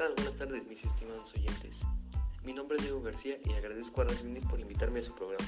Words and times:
tal? 0.00 0.14
Buenas 0.14 0.36
tardes, 0.36 0.66
mis 0.66 0.82
estimados 0.82 1.34
oyentes. 1.34 1.82
Mi 2.42 2.54
nombre 2.54 2.78
es 2.78 2.84
Diego 2.84 3.02
García 3.02 3.36
y 3.44 3.52
agradezco 3.52 4.00
a 4.00 4.04
Rasminis 4.04 4.46
por 4.46 4.58
invitarme 4.58 5.00
a 5.00 5.02
su 5.02 5.14
programa. 5.14 5.46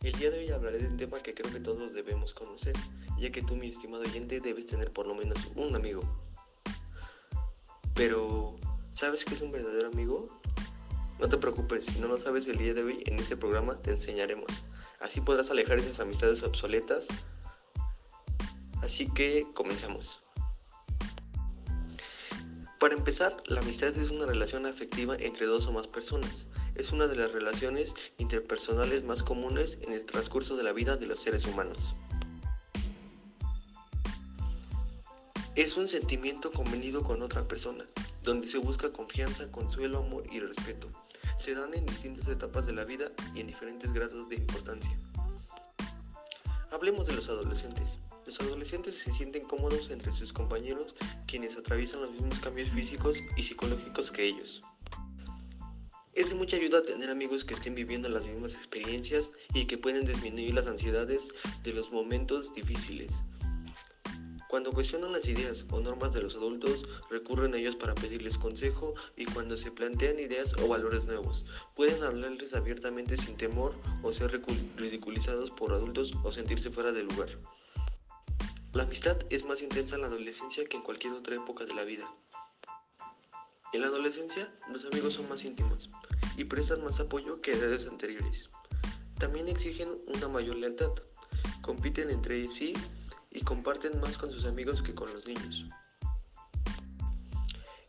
El 0.00 0.12
día 0.14 0.30
de 0.30 0.38
hoy 0.38 0.50
hablaré 0.50 0.78
de 0.78 0.88
un 0.88 0.96
tema 0.96 1.20
que 1.20 1.34
creo 1.34 1.52
que 1.52 1.60
todos 1.60 1.92
debemos 1.92 2.32
conocer, 2.32 2.72
ya 3.18 3.30
que 3.30 3.42
tú, 3.42 3.54
mi 3.54 3.68
estimado 3.68 4.02
oyente, 4.04 4.40
debes 4.40 4.64
tener 4.64 4.94
por 4.94 5.06
lo 5.06 5.14
menos 5.14 5.36
un 5.56 5.76
amigo. 5.76 6.00
Pero, 7.92 8.56
¿sabes 8.92 9.26
qué 9.26 9.34
es 9.34 9.42
un 9.42 9.52
verdadero 9.52 9.88
amigo? 9.88 10.24
No 11.18 11.28
te 11.28 11.36
preocupes, 11.36 11.84
si 11.84 12.00
no 12.00 12.08
lo 12.08 12.16
sabes 12.16 12.46
el 12.46 12.56
día 12.56 12.72
de 12.72 12.82
hoy, 12.82 13.02
en 13.04 13.18
este 13.18 13.36
programa 13.36 13.76
te 13.82 13.90
enseñaremos. 13.90 14.64
Así 15.00 15.20
podrás 15.20 15.50
alejar 15.50 15.78
esas 15.80 16.00
amistades 16.00 16.42
obsoletas. 16.42 17.08
Así 18.80 19.06
que 19.12 19.46
comenzamos. 19.52 20.23
Para 22.84 22.96
empezar, 22.96 23.34
la 23.46 23.60
amistad 23.60 23.96
es 23.96 24.10
una 24.10 24.26
relación 24.26 24.66
afectiva 24.66 25.16
entre 25.18 25.46
dos 25.46 25.64
o 25.64 25.72
más 25.72 25.86
personas. 25.86 26.48
Es 26.74 26.92
una 26.92 27.06
de 27.06 27.16
las 27.16 27.32
relaciones 27.32 27.94
interpersonales 28.18 29.02
más 29.04 29.22
comunes 29.22 29.78
en 29.80 29.94
el 29.94 30.04
transcurso 30.04 30.54
de 30.54 30.64
la 30.64 30.74
vida 30.74 30.98
de 30.98 31.06
los 31.06 31.18
seres 31.18 31.46
humanos. 31.46 31.94
Es 35.54 35.78
un 35.78 35.88
sentimiento 35.88 36.52
convenido 36.52 37.02
con 37.02 37.22
otra 37.22 37.48
persona, 37.48 37.86
donde 38.22 38.48
se 38.50 38.58
busca 38.58 38.92
confianza, 38.92 39.50
consuelo, 39.50 40.00
amor 40.00 40.24
y 40.30 40.40
respeto. 40.40 40.90
Se 41.38 41.54
dan 41.54 41.72
en 41.72 41.86
distintas 41.86 42.28
etapas 42.28 42.66
de 42.66 42.74
la 42.74 42.84
vida 42.84 43.10
y 43.34 43.40
en 43.40 43.46
diferentes 43.46 43.94
grados 43.94 44.28
de 44.28 44.36
importancia. 44.36 44.94
Hablemos 46.70 47.06
de 47.06 47.14
los 47.14 47.30
adolescentes. 47.30 47.98
Los 48.34 48.48
adolescentes 48.48 48.98
se 48.98 49.12
sienten 49.12 49.44
cómodos 49.44 49.90
entre 49.90 50.10
sus 50.10 50.32
compañeros 50.32 50.96
quienes 51.28 51.56
atraviesan 51.56 52.00
los 52.00 52.10
mismos 52.10 52.40
cambios 52.40 52.68
físicos 52.70 53.22
y 53.36 53.44
psicológicos 53.44 54.10
que 54.10 54.24
ellos. 54.24 54.60
Es 56.14 56.30
de 56.30 56.34
mucha 56.34 56.56
ayuda 56.56 56.82
tener 56.82 57.10
amigos 57.10 57.44
que 57.44 57.54
estén 57.54 57.76
viviendo 57.76 58.08
las 58.08 58.24
mismas 58.24 58.56
experiencias 58.56 59.30
y 59.52 59.66
que 59.66 59.78
pueden 59.78 60.04
disminuir 60.04 60.52
las 60.52 60.66
ansiedades 60.66 61.28
de 61.62 61.74
los 61.74 61.92
momentos 61.92 62.52
difíciles. 62.52 63.22
Cuando 64.48 64.72
cuestionan 64.72 65.12
las 65.12 65.28
ideas 65.28 65.64
o 65.70 65.78
normas 65.78 66.12
de 66.12 66.22
los 66.22 66.34
adultos, 66.34 66.88
recurren 67.10 67.54
a 67.54 67.58
ellos 67.58 67.76
para 67.76 67.94
pedirles 67.94 68.36
consejo 68.36 68.94
y 69.16 69.26
cuando 69.26 69.56
se 69.56 69.70
plantean 69.70 70.18
ideas 70.18 70.56
o 70.60 70.66
valores 70.66 71.06
nuevos, 71.06 71.46
pueden 71.76 72.02
hablarles 72.02 72.52
abiertamente 72.54 73.16
sin 73.16 73.36
temor 73.36 73.76
o 74.02 74.12
ser 74.12 74.42
ridiculizados 74.76 75.52
por 75.52 75.72
adultos 75.72 76.14
o 76.24 76.32
sentirse 76.32 76.72
fuera 76.72 76.90
de 76.90 77.04
lugar. 77.04 77.28
La 78.74 78.82
amistad 78.82 79.16
es 79.30 79.44
más 79.44 79.62
intensa 79.62 79.94
en 79.94 80.00
la 80.00 80.08
adolescencia 80.08 80.64
que 80.64 80.76
en 80.76 80.82
cualquier 80.82 81.12
otra 81.12 81.36
época 81.36 81.64
de 81.64 81.74
la 81.74 81.84
vida. 81.84 82.12
En 83.72 83.80
la 83.80 83.86
adolescencia, 83.86 84.52
los 84.68 84.84
amigos 84.84 85.14
son 85.14 85.28
más 85.28 85.44
íntimos 85.44 85.90
y 86.36 86.42
prestan 86.42 86.82
más 86.82 86.98
apoyo 86.98 87.40
que 87.40 87.52
edades 87.52 87.86
anteriores. 87.86 88.50
También 89.20 89.46
exigen 89.46 89.90
una 90.08 90.26
mayor 90.26 90.56
lealtad, 90.56 90.90
compiten 91.62 92.10
entre 92.10 92.48
sí 92.48 92.74
y 93.30 93.42
comparten 93.42 94.00
más 94.00 94.18
con 94.18 94.32
sus 94.32 94.44
amigos 94.44 94.82
que 94.82 94.92
con 94.92 95.14
los 95.14 95.24
niños. 95.24 95.66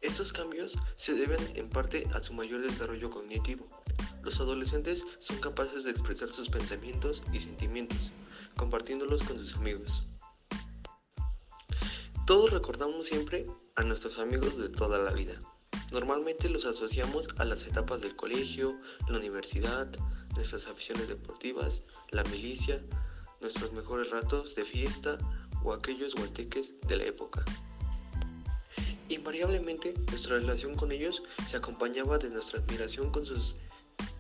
Estos 0.02 0.32
cambios 0.32 0.78
se 0.98 1.16
deben 1.16 1.42
en 1.58 1.68
parte 1.68 2.08
a 2.14 2.22
su 2.22 2.36
mayor 2.36 2.62
desarrollo 2.62 3.10
cognitivo. 3.10 3.66
Los 4.22 4.40
adolescentes 4.40 5.04
son 5.18 5.40
capaces 5.40 5.84
de 5.84 5.90
expresar 5.90 6.30
sus 6.30 6.48
pensamientos 6.48 7.24
y 7.34 7.40
sentimientos, 7.40 8.12
compartiéndolos 8.56 9.24
con 9.24 9.40
sus 9.40 9.56
amigos. 9.56 10.04
Todos 12.26 12.50
recordamos 12.50 13.06
siempre 13.06 13.46
a 13.76 13.84
nuestros 13.84 14.18
amigos 14.18 14.58
de 14.58 14.70
toda 14.70 14.98
la 14.98 15.12
vida. 15.12 15.40
Normalmente 15.92 16.50
los 16.50 16.66
asociamos 16.66 17.28
a 17.38 17.46
las 17.46 17.62
etapas 17.62 18.02
del 18.02 18.16
colegio, 18.16 18.80
la 19.08 19.20
universidad, 19.20 19.88
nuestras 20.36 20.66
aficiones 20.66 21.08
deportivas, 21.08 21.84
la 22.10 22.24
milicia, 22.24 22.84
nuestros 23.42 23.74
mejores 23.74 24.10
ratos 24.10 24.56
de 24.56 24.66
fiesta 24.66 25.20
o 25.64 25.72
aquellos 25.72 26.16
guateques 26.16 26.74
de 26.88 26.98
la 26.98 27.04
época. 27.04 27.46
Invariablemente, 29.10 29.94
nuestra 30.10 30.40
relación 30.40 30.74
con 30.74 30.92
ellos 30.92 31.22
se 31.46 31.58
acompañaba 31.58 32.18
de 32.18 32.32
nuestra 32.32 32.58
admiración 32.58 33.12
con 33.12 33.28
sus 33.28 33.56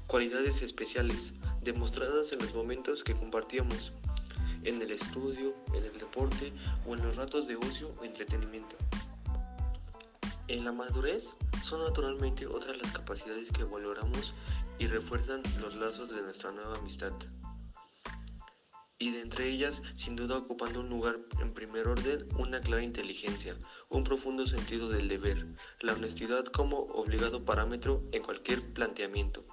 cualidades 0.05 0.61
especiales, 0.61 1.33
demostradas 1.63 2.31
en 2.33 2.37
los 2.37 2.53
momentos 2.53 3.03
que 3.03 3.15
compartíamos, 3.15 3.93
en 4.65 4.81
el 4.81 4.91
estudio, 4.91 5.55
en 5.73 5.85
el 5.85 5.97
deporte 5.97 6.51
o 6.85 6.93
en 6.93 7.03
los 7.03 7.15
ratos 7.15 7.47
de 7.47 7.55
ocio 7.55 7.93
o 7.99 8.03
entretenimiento. 8.03 8.75
En 10.47 10.63
la 10.65 10.71
madurez 10.71 11.33
son 11.63 11.83
naturalmente 11.83 12.45
otras 12.45 12.77
las 12.77 12.91
capacidades 12.91 13.49
que 13.51 13.63
valoramos 13.63 14.33
y 14.77 14.87
refuerzan 14.87 15.41
los 15.59 15.75
lazos 15.75 16.09
de 16.13 16.21
nuestra 16.21 16.51
nueva 16.51 16.77
amistad 16.77 17.13
y 18.97 19.11
de 19.11 19.21
entre 19.21 19.49
ellas, 19.49 19.81
sin 19.93 20.15
duda 20.15 20.37
ocupando 20.37 20.79
un 20.79 20.89
lugar 20.89 21.19
en 21.39 21.53
primer 21.53 21.87
orden, 21.87 22.27
una 22.37 22.61
clara 22.61 22.81
inteligencia, 22.81 23.57
un 23.89 24.03
profundo 24.03 24.47
sentido 24.47 24.89
del 24.89 25.09
deber, 25.09 25.45
la 25.81 25.93
honestidad 25.93 26.45
como 26.45 26.77
obligado 26.77 27.43
parámetro 27.43 28.03
en 28.13 28.23
cualquier 28.23 28.73
planteamiento, 28.73 29.45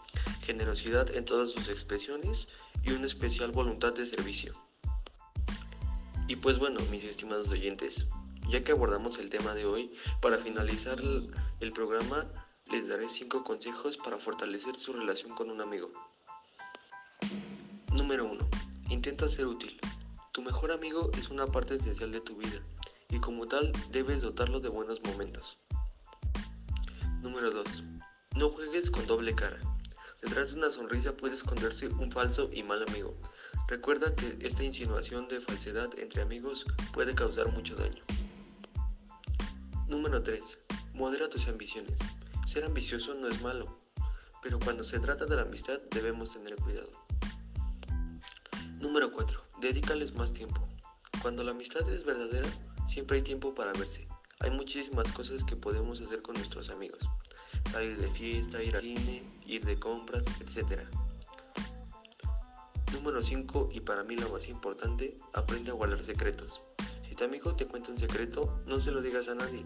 generosidad 0.42 1.14
en 1.14 1.24
todas 1.24 1.50
sus 1.50 1.68
expresiones 1.68 2.48
y 2.84 2.92
una 2.92 3.06
especial 3.06 3.50
voluntad 3.50 3.92
de 3.92 4.06
servicio. 4.06 4.54
Y 6.28 6.36
pues 6.36 6.58
bueno, 6.58 6.80
mis 6.90 7.04
estimados 7.04 7.48
oyentes, 7.48 8.06
ya 8.48 8.62
que 8.62 8.72
abordamos 8.72 9.18
el 9.18 9.30
tema 9.30 9.54
de 9.54 9.66
hoy, 9.66 9.92
para 10.20 10.38
finalizar 10.38 11.00
el, 11.00 11.72
programa 11.72 12.26
les 12.70 12.88
daré 12.88 13.08
5 13.08 13.44
consejos 13.44 13.96
para 13.96 14.18
fortalecer 14.18 14.76
su 14.76 14.92
relación 14.92 15.34
con 15.34 15.50
un 15.50 15.60
amigo. 15.60 15.90
Número 17.92 18.24
1 18.26 18.48
Intenta 18.90 19.28
ser 19.28 19.46
útil. 19.46 19.80
Tu 20.32 20.42
mejor 20.42 20.70
amigo 20.70 21.10
es 21.18 21.30
una 21.30 21.46
parte 21.46 21.74
esencial 21.74 22.12
de 22.12 22.20
tu 22.20 22.36
vida 22.36 22.60
y 23.08 23.18
como 23.20 23.48
tal 23.48 23.72
debes 23.90 24.20
dotarlo 24.20 24.60
de 24.60 24.68
buenos 24.68 25.02
momentos. 25.02 25.58
Número 27.20 27.50
2. 27.50 27.84
No 28.36 28.50
juegues 28.50 28.90
con 28.90 29.06
doble 29.06 29.34
cara. 29.34 29.58
Detrás 30.22 30.52
de 30.52 30.58
una 30.58 30.70
sonrisa 30.70 31.16
puede 31.16 31.34
esconderse 31.34 31.88
un 31.88 32.10
falso 32.10 32.48
y 32.52 32.62
mal 32.62 32.84
amigo. 32.86 33.14
Recuerda 33.72 34.14
que 34.14 34.36
esta 34.46 34.64
insinuación 34.64 35.28
de 35.28 35.40
falsedad 35.40 35.98
entre 35.98 36.20
amigos 36.20 36.66
puede 36.92 37.14
causar 37.14 37.50
mucho 37.52 37.74
daño. 37.74 38.02
Número 39.88 40.22
3. 40.22 40.58
Modera 40.92 41.30
tus 41.30 41.48
ambiciones. 41.48 41.98
Ser 42.44 42.64
ambicioso 42.64 43.14
no 43.14 43.28
es 43.28 43.40
malo, 43.40 43.80
pero 44.42 44.58
cuando 44.58 44.84
se 44.84 45.00
trata 45.00 45.24
de 45.24 45.36
la 45.36 45.42
amistad 45.42 45.80
debemos 45.90 46.34
tener 46.34 46.54
cuidado. 46.56 46.90
Número 48.78 49.10
4. 49.10 49.42
Dedícales 49.62 50.12
más 50.12 50.34
tiempo. 50.34 50.68
Cuando 51.22 51.42
la 51.42 51.52
amistad 51.52 51.88
es 51.88 52.04
verdadera, 52.04 52.50
siempre 52.86 53.16
hay 53.16 53.22
tiempo 53.22 53.54
para 53.54 53.72
verse. 53.72 54.06
Hay 54.40 54.50
muchísimas 54.50 55.10
cosas 55.12 55.44
que 55.44 55.56
podemos 55.56 55.98
hacer 56.02 56.20
con 56.20 56.34
nuestros 56.34 56.68
amigos. 56.68 57.08
Salir 57.70 57.96
de 57.96 58.10
fiesta, 58.10 58.62
ir 58.62 58.76
al 58.76 58.82
cine, 58.82 59.22
ir 59.46 59.64
de 59.64 59.80
compras, 59.80 60.26
etc. 60.42 60.82
Número 63.02 63.20
5 63.20 63.70
y 63.72 63.80
para 63.80 64.04
mí 64.04 64.14
lo 64.14 64.28
más 64.28 64.46
importante, 64.46 65.16
aprende 65.32 65.72
a 65.72 65.74
guardar 65.74 66.00
secretos. 66.04 66.62
Si 67.08 67.16
tu 67.16 67.24
amigo 67.24 67.56
te 67.56 67.66
cuenta 67.66 67.90
un 67.90 67.98
secreto, 67.98 68.60
no 68.64 68.80
se 68.80 68.92
lo 68.92 69.02
digas 69.02 69.26
a 69.26 69.34
nadie. 69.34 69.64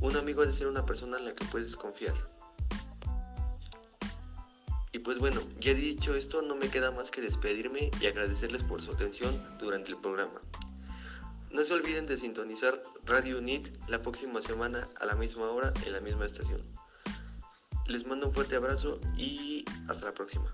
Un 0.00 0.16
amigo 0.16 0.40
debe 0.40 0.52
ser 0.52 0.66
una 0.66 0.84
persona 0.84 1.18
en 1.18 1.26
la 1.26 1.36
que 1.36 1.44
puedes 1.44 1.76
confiar. 1.76 2.16
Y 4.90 4.98
pues 4.98 5.20
bueno, 5.20 5.40
ya 5.60 5.72
dicho 5.72 6.16
esto, 6.16 6.42
no 6.42 6.56
me 6.56 6.68
queda 6.68 6.90
más 6.90 7.12
que 7.12 7.20
despedirme 7.20 7.92
y 8.00 8.06
agradecerles 8.06 8.64
por 8.64 8.82
su 8.82 8.90
atención 8.90 9.40
durante 9.60 9.90
el 9.90 9.98
programa. 9.98 10.40
No 11.52 11.64
se 11.64 11.74
olviden 11.74 12.06
de 12.06 12.16
sintonizar 12.16 12.82
Radio 13.04 13.38
UNIT 13.38 13.68
la 13.86 14.02
próxima 14.02 14.40
semana 14.40 14.88
a 14.98 15.06
la 15.06 15.14
misma 15.14 15.48
hora 15.48 15.72
en 15.86 15.92
la 15.92 16.00
misma 16.00 16.26
estación. 16.26 16.60
Les 17.86 18.04
mando 18.04 18.26
un 18.26 18.34
fuerte 18.34 18.56
abrazo 18.56 18.98
y 19.16 19.64
hasta 19.86 20.06
la 20.06 20.14
próxima. 20.14 20.52